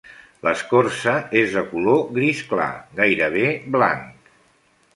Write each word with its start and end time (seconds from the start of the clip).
L'escorça 0.45 1.13
és 1.41 1.51
de 1.57 1.63
color 1.75 2.01
gris 2.17 2.41
clar, 2.53 2.71
gairebé 3.03 3.47
blanc. 3.77 4.33